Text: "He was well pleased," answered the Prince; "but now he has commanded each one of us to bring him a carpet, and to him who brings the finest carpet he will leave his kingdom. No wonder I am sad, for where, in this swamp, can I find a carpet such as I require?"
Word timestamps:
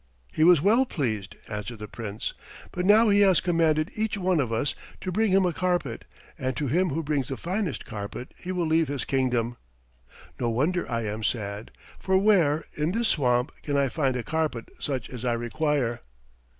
"He 0.33 0.43
was 0.43 0.61
well 0.63 0.87
pleased," 0.87 1.35
answered 1.47 1.77
the 1.77 1.87
Prince; 1.87 2.33
"but 2.71 2.85
now 2.87 3.09
he 3.09 3.19
has 3.19 3.39
commanded 3.39 3.91
each 3.95 4.17
one 4.17 4.39
of 4.39 4.51
us 4.51 4.73
to 5.01 5.11
bring 5.11 5.29
him 5.29 5.45
a 5.45 5.53
carpet, 5.53 6.05
and 6.39 6.57
to 6.57 6.65
him 6.65 6.89
who 6.89 7.03
brings 7.03 7.27
the 7.27 7.37
finest 7.37 7.85
carpet 7.85 8.33
he 8.39 8.51
will 8.51 8.65
leave 8.65 8.87
his 8.87 9.05
kingdom. 9.05 9.57
No 10.39 10.49
wonder 10.49 10.89
I 10.89 11.01
am 11.03 11.21
sad, 11.21 11.69
for 11.99 12.17
where, 12.17 12.65
in 12.75 12.93
this 12.93 13.09
swamp, 13.09 13.51
can 13.61 13.77
I 13.77 13.89
find 13.89 14.15
a 14.15 14.23
carpet 14.23 14.69
such 14.79 15.07
as 15.11 15.23
I 15.23 15.33
require?" 15.33 16.01